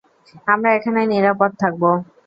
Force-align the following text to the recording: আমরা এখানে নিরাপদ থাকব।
আমরা 0.47 0.69
এখানে 0.77 1.01
নিরাপদ 1.13 1.51
থাকব। 1.61 1.83